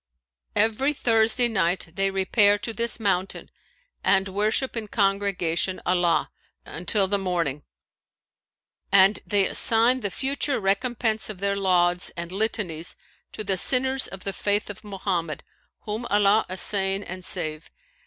[0.55, 3.51] Every Thursday night[FN#531] they repair to this mountain
[4.03, 6.31] and worship in congregation Allah
[6.65, 7.61] until the morning,
[8.91, 12.95] and they assign the future recompense of their lauds and litanies
[13.33, 15.43] to the sinners of the Faith of Mohammed
[15.81, 17.69] (whom Allah assain and save!)